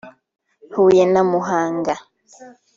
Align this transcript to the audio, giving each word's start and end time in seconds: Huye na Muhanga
Huye 0.75 1.03
na 1.13 1.21
Muhanga 1.29 1.93